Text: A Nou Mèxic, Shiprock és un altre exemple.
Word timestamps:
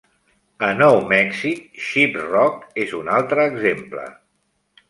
A 0.67 0.69
Nou 0.79 0.95
Mèxic, 1.11 1.61
Shiprock 1.89 2.83
és 2.87 2.97
un 3.03 3.15
altre 3.19 3.47
exemple. 3.53 4.09